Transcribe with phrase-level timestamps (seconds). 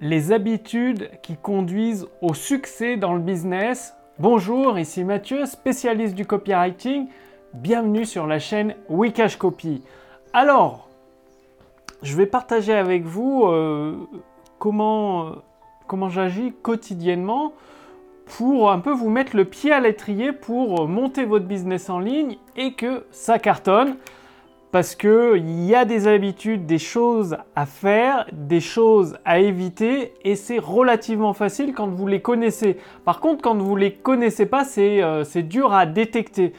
[0.00, 3.94] les habitudes qui conduisent au succès dans le business.
[4.18, 7.08] Bonjour, ici Mathieu, spécialiste du copywriting.
[7.54, 9.82] Bienvenue sur la chaîne Wikash Copy.
[10.32, 10.88] Alors,
[12.02, 13.96] je vais partager avec vous euh,
[14.58, 15.32] comment,
[15.88, 17.52] comment j'agis quotidiennement
[18.26, 22.36] pour un peu vous mettre le pied à l'étrier pour monter votre business en ligne
[22.56, 23.96] et que ça cartonne
[24.70, 30.36] parce qu'il y a des habitudes, des choses à faire, des choses à éviter, et
[30.36, 32.76] c'est relativement facile quand vous les connaissez.
[33.04, 36.52] Par contre, quand vous ne les connaissez pas, euh, c'est dur à détecter.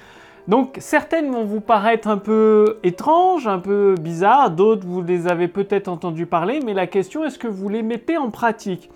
[0.48, 5.48] Donc certaines vont vous paraître un peu étranges, un peu bizarres, d'autres vous les avez
[5.48, 8.89] peut-être entendu parler, mais la question est-ce que vous les mettez en pratique?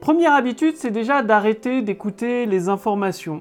[0.00, 3.40] Première habitude, c'est déjà d'arrêter d'écouter les informations.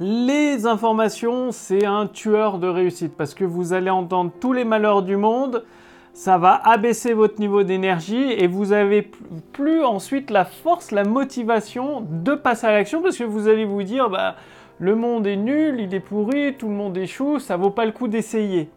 [0.00, 5.02] Les informations, c'est un tueur de réussite parce que vous allez entendre tous les malheurs
[5.02, 5.64] du monde,
[6.12, 9.08] ça va abaisser votre niveau d'énergie et vous avez
[9.52, 13.84] plus ensuite la force, la motivation de passer à l'action parce que vous allez vous
[13.84, 14.34] dire bah
[14.80, 17.92] le monde est nul, il est pourri, tout le monde échoue, ça vaut pas le
[17.92, 18.70] coup d'essayer.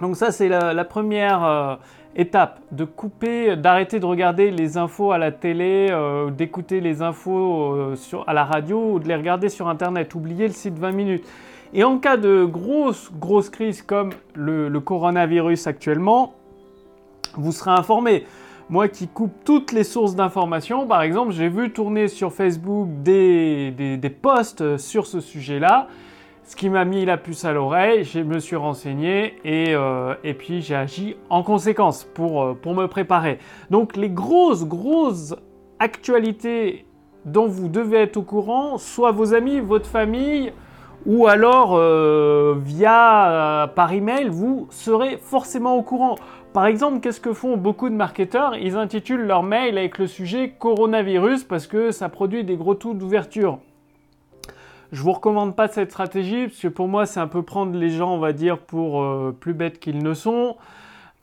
[0.00, 1.74] Donc ça c'est la, première euh,
[2.14, 7.72] étape, de couper, d'arrêter de regarder les infos à la télé, euh, d'écouter les infos
[7.74, 10.14] euh, à la radio ou de les regarder sur Internet.
[10.14, 11.24] Oubliez le site 20 minutes.
[11.72, 16.34] Et en cas de grosse, grosse crise comme le, coronavirus actuellement,
[17.34, 18.24] vous serez informé.
[18.68, 23.72] Moi qui coupe toutes les sources d'informations, par exemple, j'ai vu tourner sur Facebook des,
[23.72, 25.88] des, des posts sur ce sujet-là
[26.46, 30.62] ce qui m'a mis la puce à l'oreille, je me suis renseigné et, euh, puis
[30.62, 33.38] j'ai agi en conséquence pour, euh, pour me préparer.
[33.70, 35.34] Donc les grosses, grosses
[35.80, 36.86] actualités
[37.24, 40.52] dont vous devez être au courant, soit vos amis, votre famille,
[41.04, 46.14] ou alors euh, via par email, vous serez forcément au courant.
[46.52, 48.56] Par exemple, qu'est-ce que font beaucoup de marketeurs?
[48.56, 52.94] Ils intitulent leur mail avec le sujet coronavirus parce que ça produit des gros taux
[52.94, 53.58] d'ouverture.
[54.92, 57.90] Je vous recommande pas cette stratégie parce que pour moi c'est un peu prendre les
[57.90, 60.56] gens on va dire pour euh, plus bêtes qu'ils ne sont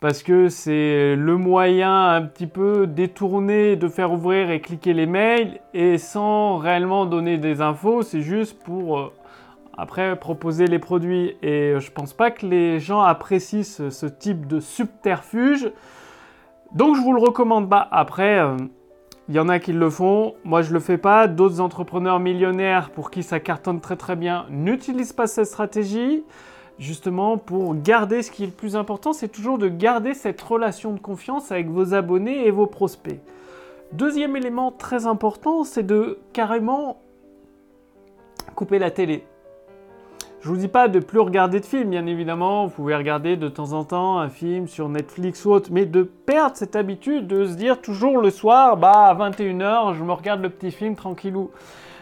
[0.03, 5.05] parce que c'est le moyen un petit peu détourné de faire ouvrir et cliquer les
[5.05, 9.13] mails et sans réellement donner des infos, c'est juste pour euh,
[9.77, 14.59] après proposer les produits et je pense pas que les gens apprécient ce, type de
[14.59, 15.71] subterfuge.
[16.73, 17.87] Donc je vous le recommande pas.
[17.89, 18.57] Après euh,
[19.29, 21.27] il y en a qui le font, moi je le fais pas.
[21.27, 26.23] D'autres entrepreneurs millionnaires pour qui ça cartonne très très bien n'utilisent pas cette stratégie.
[26.79, 30.91] Justement, pour garder ce qui est le plus important, c'est toujours de garder cette relation
[30.91, 33.21] de confiance avec vos abonnés et vos prospects.
[33.93, 36.99] Deuxième élément très important, c'est de carrément
[38.55, 39.23] couper la télé.
[40.43, 42.65] Je vous dis pas de plus regarder de films, bien évidemment.
[42.65, 46.03] Vous pouvez regarder de temps en temps un film sur Netflix ou autre, mais de
[46.03, 50.41] perdre cette habitude de se dire toujours le soir, bah à 21h, je me regarde
[50.41, 51.49] le petit film tranquillou.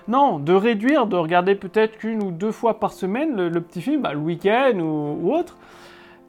[0.08, 4.02] Non, de réduire, de regarder peut-être qu'une ou deux fois par semaine le, petit film,
[4.02, 5.56] bah, le week-end ou, autre,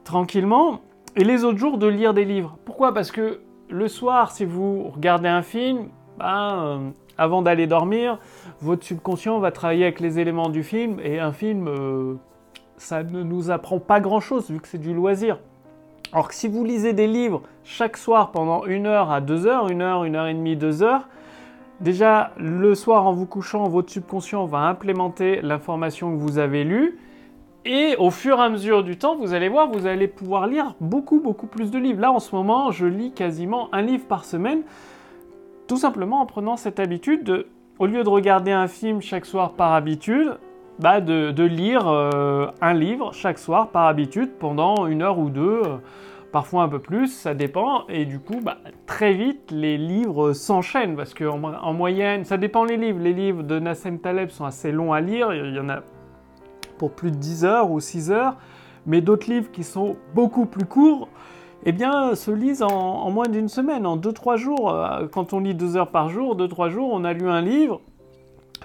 [0.03, 0.81] tranquillement,
[1.15, 2.59] et les autres jours de lire des livres.
[2.63, 2.93] Pourquoi?
[2.93, 5.87] Parce que le soir, si vous regardez un film,
[6.19, 6.77] bah,
[7.17, 8.19] avant d'aller dormir,
[8.61, 12.15] votre subconscient va travailler avec les éléments du film et un film, euh,
[12.77, 15.39] ça ne nous apprend pas grand-chose vu que c'est du loisir.
[16.11, 19.69] Alors que si vous lisez des livres chaque soir pendant une heure à deux heures,
[19.69, 21.07] une heure, une heure et demie, deux heures,
[21.81, 26.99] déjà le soir en vous couchant, votre subconscient va implémenter l'information que vous avez lue.
[27.65, 30.75] Et au fur et à mesure du temps, vous allez voir, vous allez pouvoir lire
[30.81, 32.01] beaucoup, beaucoup plus de livres.
[32.01, 34.63] Là, en ce moment, je lis quasiment un livre par semaine.
[35.67, 37.47] Tout simplement en prenant cette habitude de,
[37.79, 40.37] au lieu de regarder un film chaque soir par habitude,
[40.79, 45.61] bah de, lire euh, un livre chaque soir par habitude pendant une heure ou deux,
[45.63, 45.77] euh,
[46.31, 47.87] parfois un peu plus, ça dépend.
[47.87, 48.57] Et du coup, bah,
[48.87, 52.99] très vite, les livres s'enchaînent parce qu'en en moyenne, ça dépend les livres.
[52.99, 55.81] Les livres de Nassim Taleb sont assez longs à lire, il y en a
[56.77, 58.35] pour plus de 10 heures ou 6 heures,
[58.85, 61.07] mais d'autres livres qui sont beaucoup plus courts
[61.65, 64.71] eh bien, se lisent en, moins d'une semaine, en 2-3 jours.
[64.71, 67.79] Euh, quand on lit 2 heures par jour, 2-3 jours, on a lu un livre.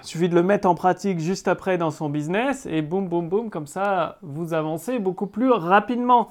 [0.01, 3.29] Il suffit de le mettre en pratique juste après dans son business et boum, boum,
[3.29, 6.29] boum, comme ça, vous avancez beaucoup plus rapidement.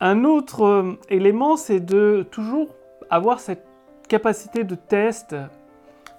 [0.00, 2.74] Un autre euh, élément, c'est de toujours
[3.10, 3.64] avoir cette
[4.08, 5.36] capacité de test,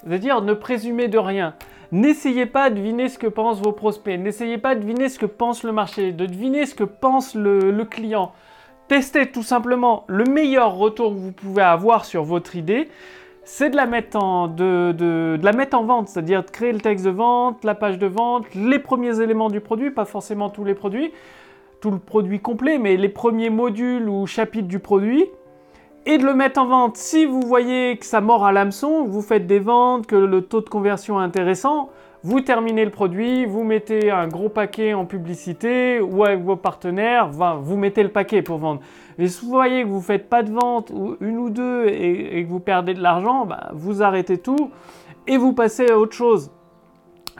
[0.04, 1.56] c'est-à-dire ne présumer de rien.
[1.92, 5.26] N'essayez pas de deviner ce que pensent vos prospects, n'essayez pas de deviner ce que
[5.26, 8.32] pense le marché, de deviner ce que pense le client.
[8.90, 12.90] Testez tout simplement le meilleur retour que vous pouvez avoir sur votre idée,
[13.44, 17.06] c'est de la mettre en, de, la mettre en vente, c'est-à-dire de créer le texte
[17.06, 20.74] de vente, la page de vente, les premiers éléments du produit, pas forcément tous les
[20.74, 21.12] produits,
[21.82, 25.28] tout le produit complet, mais les premiers modules ou chapitres du produit,
[26.08, 26.98] et de le mettre en vente.
[26.98, 30.62] Si vous voyez que ça mord à l'hameçon, vous faites des ventes, que le taux
[30.62, 31.92] de conversion est intéressant,
[32.24, 37.30] vous terminez le produit, vous mettez un gros paquet en publicité ou avec vos partenaires,
[37.30, 38.82] vous mettez le paquet pour vendre.
[39.18, 41.88] Et si vous voyez que vous ne faites pas de vente, ou une ou deux,
[41.88, 44.72] et, que vous perdez de l'argent, bah, vous arrêtez tout
[45.28, 46.52] et vous passez à autre chose.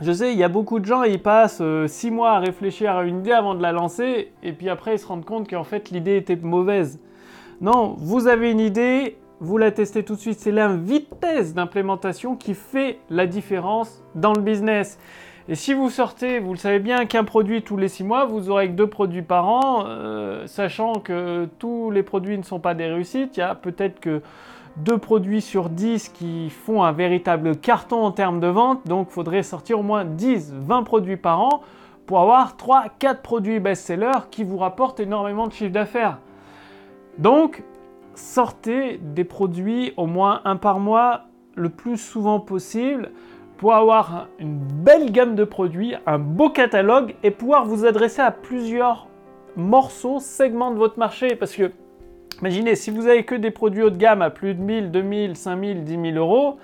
[0.00, 2.96] Je sais, il y a beaucoup de gens, ils passent 6 euh, mois à réfléchir
[2.96, 5.64] à une idée avant de la lancer, et puis après ils se rendent compte qu'en
[5.64, 7.00] fait l'idée était mauvaise.
[7.60, 10.38] Non, vous avez une idée, vous la testez tout de suite.
[10.38, 14.98] C'est la vitesse d'implémentation qui fait la différence dans le business.
[15.48, 18.50] Et si vous sortez, vous le savez bien, qu'un produit tous les six mois, vous
[18.50, 22.74] aurez que deux produits par an, euh, sachant que tous les produits ne sont pas
[22.74, 23.36] des réussites.
[23.36, 24.22] Il y a peut-être que
[24.76, 28.86] deux produits sur 10 qui font un véritable carton en termes de vente.
[28.86, 31.62] Donc il faudrait sortir au moins 10, 20 produits par an
[32.06, 36.18] pour avoir 3, 4 produits best-sellers qui vous rapportent énormément de chiffre d'affaires.
[37.18, 37.62] Donc,
[38.14, 43.10] sortez des produits au moins un par mois le plus souvent possible
[43.58, 48.30] pour avoir une belle gamme de produits, un beau catalogue et pouvoir vous adresser à
[48.30, 49.06] plusieurs
[49.56, 51.36] morceaux, segments de votre marché.
[51.36, 51.70] Parce que,
[52.40, 55.36] imaginez, si vous avez que des produits haut de gamme à plus de 1000, 2000,
[55.36, 56.56] 5000, 10 000 euros,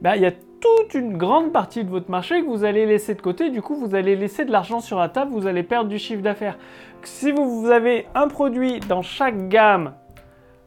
[0.00, 3.14] ben, il y a toute une grande partie de votre marché que vous allez laisser
[3.14, 3.50] de côté.
[3.50, 6.22] Du coup, vous allez laisser de l'argent sur la table, vous allez perdre du chiffre
[6.22, 6.58] d'affaires.
[7.02, 9.94] Si vous avez un produit dans chaque gamme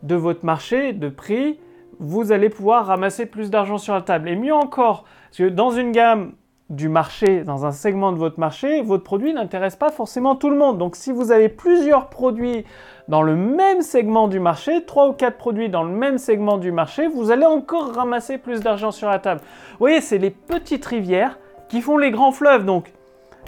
[0.04, 1.60] de votre marché, de prix,
[2.00, 4.30] vous allez pouvoir ramasser plus d'argent sur la table.
[4.30, 6.34] Et mieux encore, parce que dans une gamme
[6.69, 10.56] du marché, dans un segment de votre marché, votre produit n'intéresse pas forcément tout le
[10.56, 10.78] monde.
[10.78, 12.63] Donc si vous avez plusieurs produits
[13.07, 16.72] dans le même segment du marché, trois ou quatre produits dans le même segment du
[16.72, 19.42] marché, vous allez encore ramasser plus d'argent sur la table.
[19.72, 22.66] Vous voyez, c'est les petites rivières qui font les grands fleuves.
[22.66, 22.94] Donc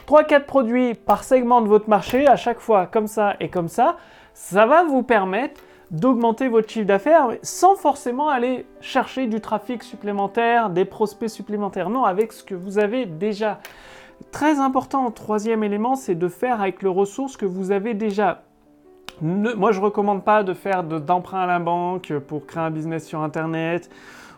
[0.08, 3.98] 3-4 produits par segment de votre marché, à chaque fois comme ça et comme ça,
[4.34, 10.70] ça va vous permettre d'augmenter votre chiffre d'affaires sans forcément aller chercher du trafic supplémentaire,
[10.70, 11.90] des prospects supplémentaires.
[11.90, 13.60] Non, avec ce que vous avez déjà.
[14.32, 18.44] Très important, troisième élément, c'est de faire avec les ressources que vous avez déjà.
[19.22, 23.06] moi, je ne recommande pas de faire d'emprunt à la banque pour créer un business
[23.06, 23.90] sur Internet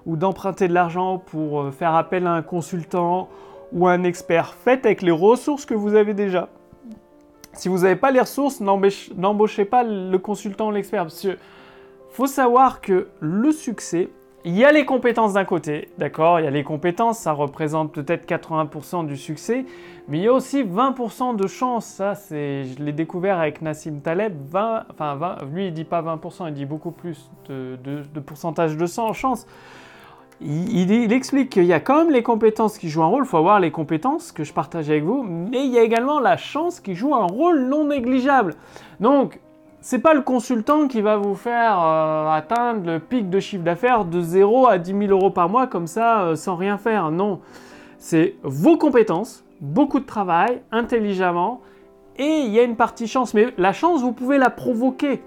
[0.06, 3.29] ou d'emprunter de l'argent pour euh, faire appel à un consultant
[3.71, 4.53] ou un expert.
[4.53, 6.49] Faites avec les ressources que vous avez déjà.
[7.53, 11.03] Si vous n'avez pas les ressources, n'embauchez pas le consultant ou l'expert.
[11.03, 11.38] Parce qu'il
[12.09, 14.09] faut savoir que le succès,
[14.45, 17.94] il y a les compétences d'un côté, d'accord Il y a les compétences, ça représente
[17.94, 19.65] peut-être 80% du succès,
[20.09, 21.85] mais il y a aussi 20% de chance.
[21.85, 24.33] Ça, c'est, je l'ai découvert avec Nassim Taleb.
[24.49, 28.75] 20, enfin, 20, lui, il dit pas 20%, il dit beaucoup plus de, de pourcentage
[28.75, 29.45] de chance
[30.45, 33.24] il, explique qu'il y a quand même les compétences qui jouent un rôle.
[33.24, 36.19] Il faut avoir les compétences que je partage avec vous, mais il y a également
[36.19, 38.56] la chance qui joue un rôle non négligeable.
[39.00, 39.40] Donc,
[39.81, 44.06] c'est pas le consultant qui va vous faire euh, atteindre le pic de chiffre d'affaires
[44.06, 47.12] de 0 à 10 000 euros par mois comme ça euh, sans rien faire.
[47.12, 47.42] Non,
[47.98, 51.62] c'est vos compétences, beaucoup de travail, intelligemment,
[52.18, 53.34] et il y a une partie chance.
[53.34, 55.22] Mais la chance, vous pouvez la provoquer.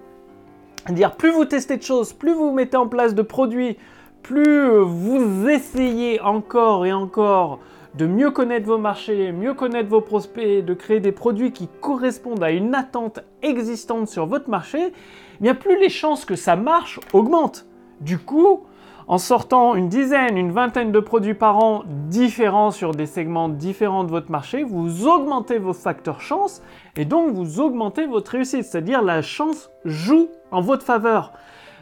[0.88, 3.76] Dire plus vous testez de choses, plus vous mettez en place de produits,
[4.26, 7.60] plus vous essayez encore et encore
[7.94, 12.42] de mieux connaître vos marchés, mieux connaître vos prospects, de créer des produits qui correspondent
[12.42, 16.98] à une attente existante sur votre marché, eh bien plus les chances que ça marche
[17.12, 17.66] augmentent.
[18.00, 18.64] Du coup,
[19.06, 24.02] en sortant une dizaine, une vingtaine de produits par an différents sur des segments différents
[24.02, 26.62] de votre marché, vous augmentez vos facteurs chance
[26.96, 31.32] et donc vous augmentez votre réussite, c'est-à-dire la chance joue en votre faveur.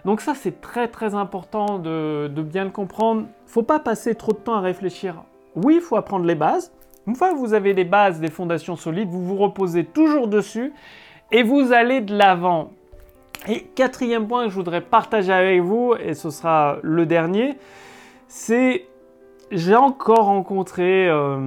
[0.04, 3.26] Donc ça, c'est très très important de, bien le comprendre.
[3.46, 5.22] Faut pas passer trop de temps à réfléchir.
[5.56, 6.72] Oui, il faut apprendre les bases.
[7.06, 10.72] Une fois que vous avez les bases, des fondations solides, vous vous reposez toujours dessus
[11.32, 12.70] et vous allez de l'avant.
[13.48, 17.58] Et quatrième point que je voudrais partager avec vous, et ce sera le dernier,
[18.28, 18.86] c'est
[19.50, 21.08] j'ai encore rencontré...
[21.08, 21.44] Euh,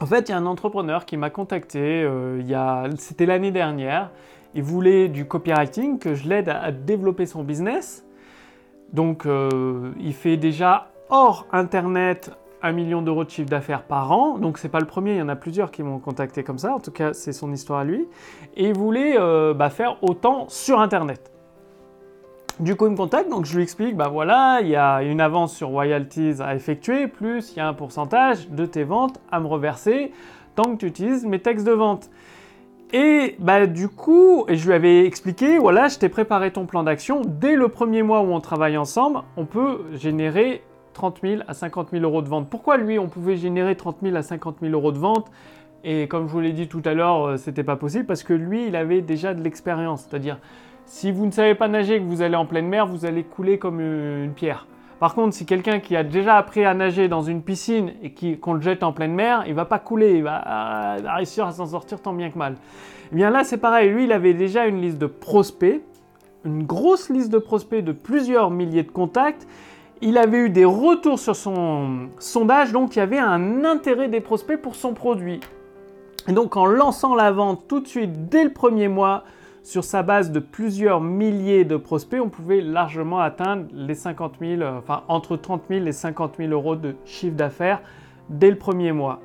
[0.00, 4.10] en fait, il y a un entrepreneur qui m'a contacté, euh, c'était l'année dernière,
[4.54, 8.04] il voulait du copywriting, que je l'aide à, développer son business.
[8.92, 12.30] Donc euh, il fait déjà hors Internet
[12.62, 14.38] un million d'euros de chiffre d'affaires par an.
[14.38, 16.74] Donc c'est pas le premier, il y en a plusieurs qui m'ont contacté comme ça.
[16.74, 18.06] En tout cas, c'est son histoire à lui.
[18.56, 21.32] Et il voulait euh, bah, faire autant sur Internet.
[22.60, 25.20] Du coup, il me contacte, donc je lui explique, bah voilà, il y a une
[25.22, 29.40] avance sur royalties à effectuer, plus il y a un pourcentage de tes ventes à
[29.40, 30.12] me reverser
[30.54, 32.10] tant que tu utilises mes textes de vente.
[32.94, 37.22] Et bah du coup, je lui avais expliqué, voilà, je t'ai préparé ton plan d'action.
[37.24, 41.88] Dès le premier mois où on travaille ensemble, on peut générer 30 000 à 50
[41.92, 42.50] 000 euros de vente.
[42.50, 45.30] Pourquoi lui, on pouvait générer 30 000 à 50 000 euros de vente?
[45.84, 48.34] Et comme je vous l'ai dit tout à l'heure, euh, c'était pas possible parce que
[48.34, 50.06] lui, il avait déjà de l'expérience.
[50.08, 50.38] C'est-à-dire,
[50.84, 53.24] Si vous ne savez pas nager et que vous allez en pleine mer, vous allez
[53.24, 54.66] couler comme une pierre.
[55.02, 58.52] Par contre, si quelqu'un qui a déjà appris à nager dans une piscine et qu'on
[58.52, 62.00] le jette en pleine mer, il va pas couler, il va, réussir à s'en sortir
[62.00, 62.54] tant bien que mal.
[63.10, 63.90] Eh bien là, c'est pareil.
[63.90, 65.82] Lui, il avait déjà une liste de prospects,
[66.44, 69.48] une grosse liste de prospects de plusieurs milliers de contacts.
[70.02, 74.20] Il avait eu des retours sur son sondage, donc il y avait un intérêt des
[74.20, 75.40] prospects pour son produit.
[76.28, 79.24] Et donc en lançant la vente tout de suite dès le premier mois,
[79.62, 84.62] sur sa base de plusieurs milliers de prospects, on pouvait largement atteindre les 50 000,
[84.62, 87.80] euh, enfin entre 30 000 et 50 000 euros de chiffre d'affaires
[88.28, 89.20] dès le premier mois.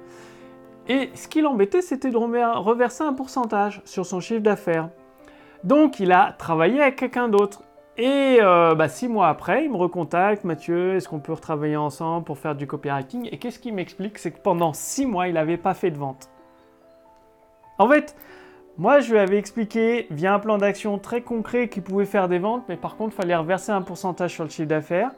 [0.88, 4.89] Et ce qui l'embêtait, c'était de reverser un pourcentage sur son chiffre d'affaires.
[5.63, 7.63] Donc il a travaillé avec quelqu'un d'autre.
[7.98, 12.25] Et euh, bah, six mois après, il me recontacte, Mathieu, est-ce qu'on peut retravailler ensemble
[12.25, 13.27] pour faire du copywriting?
[13.32, 14.20] Et qu'est-ce qu'il m'explique?
[14.20, 16.29] C'est que pendant six mois, il n'avait pas fait de vente.
[17.79, 18.15] En fait,
[18.77, 22.38] moi, je lui avais expliqué via un plan d'action très concret qu'il pouvait faire des
[22.38, 25.12] ventes, mais par contre, il fallait reverser un pourcentage sur le chiffre d'affaires.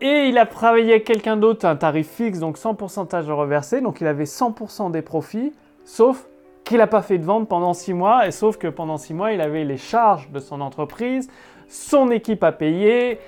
[0.00, 3.80] Et il a travaillé avec quelqu'un d'autre un tarif fixe, donc sans pourcentage de reversé,
[3.80, 5.52] donc il avait 100% des profits,
[5.84, 6.26] sauf
[6.64, 9.32] qu'il n'a pas fait de vente pendant 6 mois, et sauf que pendant 6 mois,
[9.32, 11.28] il avait les charges de son entreprise,
[11.68, 13.18] son équipe à payer,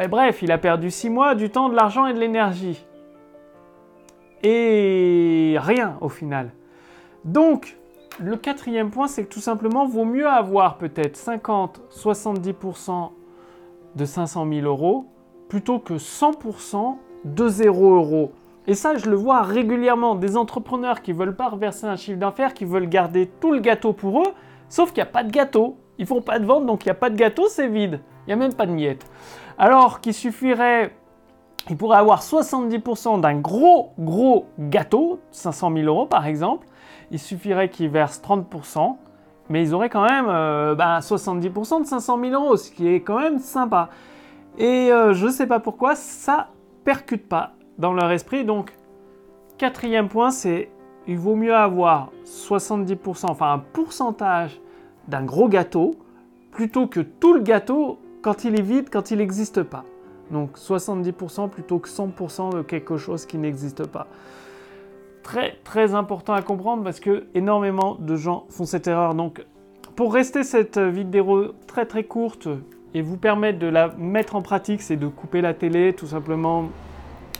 [0.00, 2.84] et bref, il a perdu 6 mois, du temps, de l'argent et de l'énergie.
[4.42, 6.50] Et rien au final.
[7.24, 7.76] Donc,
[8.18, 13.10] le quatrième point, c'est que tout simplement, vaut mieux avoir peut-être 50-70%
[13.94, 15.06] de 500 000 euros
[15.48, 18.32] plutôt que 100% de 0 euros.
[18.66, 20.14] Et ça, je le vois régulièrement.
[20.14, 23.60] Des entrepreneurs qui ne veulent pas reverser un chiffre d'affaires, qui veulent garder tout le
[23.60, 24.32] gâteau pour eux,
[24.68, 25.76] sauf qu'il n'y a pas de gâteau.
[25.98, 28.00] Ils font pas de vente, donc il n'y a pas de gâteau, c'est vide.
[28.26, 29.06] Il n'y a même pas de miettes.
[29.56, 30.92] Alors qu'il suffirait,
[31.70, 36.66] il pourrait avoir 70% d'un gros, gros gâteau, 500 000 euros par exemple,
[37.10, 38.96] il suffirait qu'ils versent 30%,
[39.48, 43.00] mais ils auraient quand même 70% euh, bah, de 500 000 euros, ce qui est
[43.00, 43.90] quand même sympa.
[44.58, 46.48] Et euh, je ne sais pas pourquoi, ça
[46.84, 48.44] percute pas dans leur esprit.
[48.44, 48.72] Donc,
[49.58, 50.70] quatrième point, c'est
[51.06, 54.60] il vaut mieux avoir 70%, enfin un pourcentage
[55.06, 55.94] d'un gros gâteau,
[56.50, 59.84] plutôt que tout le gâteau quand il est vide, quand il n'existe pas.
[60.32, 64.08] Donc 70% plutôt que 100% de quelque chose qui n'existe pas
[65.26, 69.16] très très important à comprendre parce que énormément de gens font cette erreur.
[69.16, 69.44] Donc
[69.96, 72.46] pour rester cette vidéo très très courte
[72.94, 76.68] et vous permettre de la mettre en pratique, c'est de couper la télé, tout simplement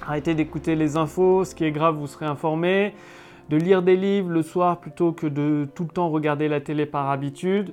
[0.05, 2.93] arrêter d'écouter les infos, ce qui est grave, vous serez informé,
[3.50, 6.87] de lire des livres le soir plutôt que de tout le temps regarder la télé
[6.87, 7.73] par habitude,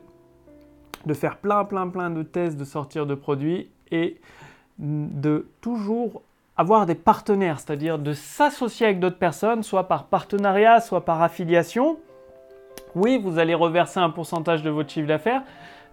[1.08, 4.22] de faire plein plein plein de tests de sortir de produits et
[4.78, 6.22] de toujours
[6.58, 11.98] avoir des partenaires, c'est-à-dire de s'associer avec d'autres personnes, soit par partenariat, soit par affiliation.
[12.96, 15.44] Oui, vous allez reverser un pourcentage de votre chiffre d'affaires,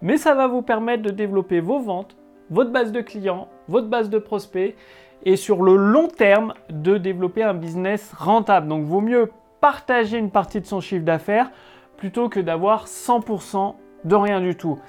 [0.01, 2.15] mais ça va vous permettre de développer vos ventes,
[2.49, 4.75] votre base de clients, votre base de prospects,
[5.23, 8.67] et sur le long terme, de développer un business rentable.
[8.67, 11.51] Donc, vaut mieux partager une partie de son chiffre d'affaires
[11.97, 14.79] plutôt que d'avoir 100% de rien du tout.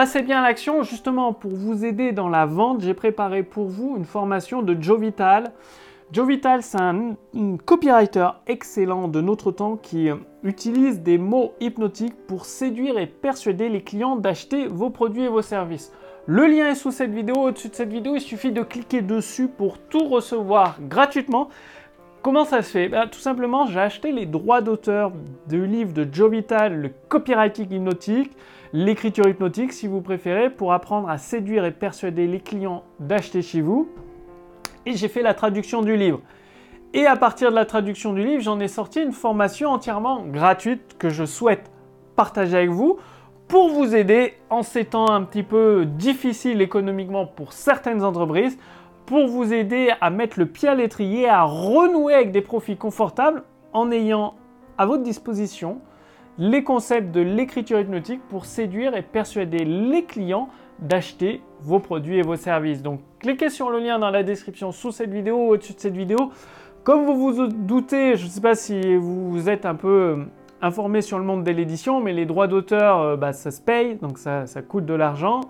[0.00, 3.96] Passez bien à l'action, justement pour vous aider dans la vente, j'ai préparé pour vous
[3.98, 5.52] une formation de Joe Vital.
[6.10, 7.16] Joe Vital, c'est un,
[7.66, 10.08] copywriter excellent de notre temps qui
[10.42, 15.42] utilise des mots hypnotiques pour séduire et persuader les clients d'acheter vos produits et vos
[15.42, 15.92] services.
[16.24, 19.48] Le lien est sous cette vidéo, au-dessus de cette vidéo, il suffit de cliquer dessus
[19.48, 21.50] pour tout recevoir gratuitement.
[22.22, 22.88] Comment ça se fait?
[22.88, 25.12] Ben, Tout simplement, j'ai acheté les droits d'auteur
[25.46, 28.32] du livre de Joe Vital, le copywriting hypnotique
[28.72, 33.60] l'écriture hypnotique si vous préférez pour apprendre à séduire et persuader les clients d'acheter chez
[33.60, 33.88] vous.
[34.86, 36.20] Et j'ai fait la traduction du livre.
[36.92, 40.96] Et à partir de la traduction du livre, j'en ai sorti une formation entièrement gratuite
[40.98, 41.70] que je souhaite
[42.16, 42.98] partager avec vous
[43.46, 48.58] pour vous aider en ces temps un petit peu difficiles économiquement pour certaines entreprises,
[49.06, 53.42] pour vous aider à mettre le pied à l'étrier, à renouer avec des profits confortables
[53.72, 54.34] en ayant
[54.78, 55.80] à votre disposition
[56.40, 62.22] les concepts de l'écriture hypnotique pour séduire et persuader les clients d'acheter vos produits et
[62.22, 62.82] vos services.
[62.82, 65.96] Donc cliquez sur le lien dans la description sous cette vidéo ou au-dessus de cette
[65.96, 66.32] vidéo.
[66.82, 70.24] Comme vous vous doutez, je ne sais pas si vous êtes un peu euh,
[70.62, 73.96] informé sur le monde de l'édition, mais les droits d'auteur, euh, bah, ça se paye,
[73.96, 75.42] donc ça, coûte de l'argent.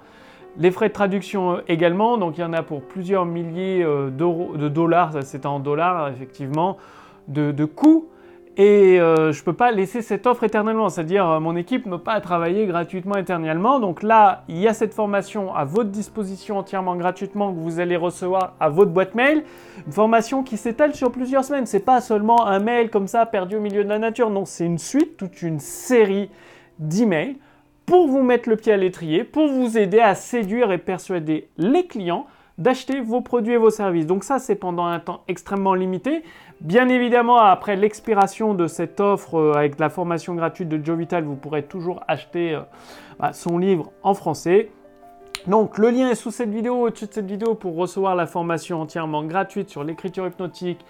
[0.56, 4.68] Les frais de traduction euh, également, donc il y en a pour plusieurs milliers de
[4.68, 6.78] dollars, c'est en dollars effectivement,
[7.28, 8.08] de, de coûts.
[8.56, 11.92] Et euh, je ne peux pas laisser cette offre éternellement, c'est-à-dire euh, mon équipe ne
[11.92, 13.78] peut pas travailler gratuitement éternellement.
[13.78, 17.96] Donc là, il y a cette formation à votre disposition entièrement gratuitement que vous allez
[17.96, 19.44] recevoir à votre boîte mail.
[19.86, 21.66] Une formation qui s'étale sur plusieurs semaines.
[21.66, 24.30] Ce n'est pas seulement un mail comme ça perdu au milieu de la nature.
[24.30, 26.28] Non, c'est une suite, toute une série
[26.78, 27.36] d'emails
[27.86, 31.86] pour vous mettre le pied à l'étrier, pour vous aider à séduire et persuader les
[31.86, 32.26] clients
[32.60, 34.06] d'acheter vos produits et vos services.
[34.06, 36.22] Donc ça, c'est pendant un temps extrêmement limité.
[36.60, 41.24] Bien évidemment, après l'expiration de cette offre euh, avec la formation gratuite de Joe Vital,
[41.24, 42.60] vous pourrez toujours acheter euh,
[43.18, 44.70] bah, son livre en français.
[45.46, 48.82] Donc le lien est sous cette vidéo, au-dessus de cette vidéo pour recevoir la formation
[48.82, 50.84] entièrement gratuite sur l'écriture hypnotique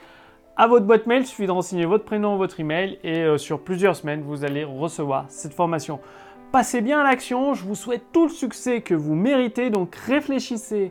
[0.57, 1.23] à votre boîte mail.
[1.23, 4.65] Il suffit de renseigner votre prénom, votre email et euh, sur plusieurs semaines, vous allez
[4.65, 6.01] recevoir cette formation.
[6.51, 10.91] Passez bien à l'action, je vous souhaite tout le succès que vous méritez, donc réfléchissez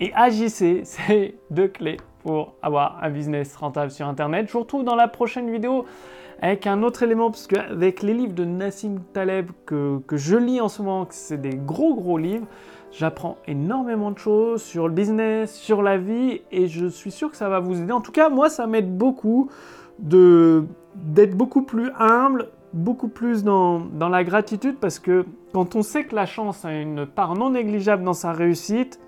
[0.00, 4.46] et agissez, c'est deux clés pour avoir un business rentable sur Internet.
[4.48, 5.84] Je vous retrouve dans la prochaine vidéo
[6.42, 10.60] avec un autre élément, parce qu'avec les livres de Nassim Taleb que, que je lis
[10.60, 12.46] en ce moment, c'est des gros gros livres,
[12.92, 17.36] j'apprends énormément de choses sur le business, sur la vie, et je suis sûr que
[17.38, 17.92] ça va vous aider.
[17.92, 19.48] En tout cas, moi, ça m'aide beaucoup
[19.98, 20.66] d'être
[21.34, 25.24] beaucoup plus humble, beaucoup plus dans, dans la gratitude, parce que
[25.54, 29.00] quand on sait que la chance a une part non négligeable dans sa réussite,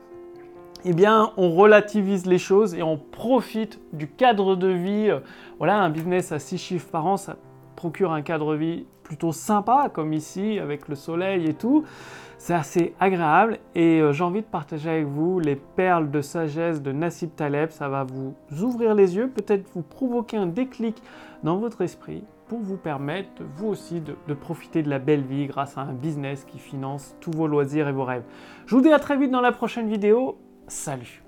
[0.85, 5.11] eh bien, on relativise les choses et on profite du cadre de vie.
[5.58, 7.37] Voilà, un business à 6 chiffres par an, ça
[7.76, 11.85] procure un cadre de vie plutôt sympa, comme ici, avec le soleil et tout.
[12.37, 16.82] C'est assez agréable et euh, j'ai envie de partager avec vous les perles de sagesse
[16.82, 17.70] de Nassib Taleb.
[17.70, 21.02] Ça va vous ouvrir les yeux, peut-être vous provoquer un déclic
[21.42, 25.47] dans votre esprit pour vous permettre, vous aussi, de, de, profiter de la belle vie
[25.47, 28.25] grâce à un business qui finance tous vos loisirs et vos rêves.
[28.66, 30.38] Je vous dis à très vite dans la prochaine vidéo.
[30.68, 31.27] Salut